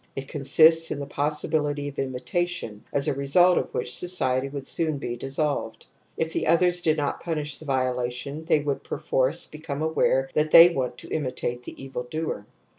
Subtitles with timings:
[0.15, 4.65] It con sists in the possibility of imitation, as a result of which society would
[4.65, 5.85] soon be dissolved.
[6.17, 10.69] If the others did not pimish the violation they would perforce become aware that they
[10.69, 12.47] want to imitate the evil doer.